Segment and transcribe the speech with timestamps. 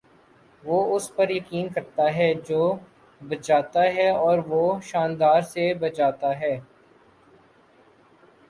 [0.63, 2.61] وہ اس پر یقین کرتا ہے جو
[3.21, 6.55] بجاتا ہے اور وہ شانداری سے بجاتا ہے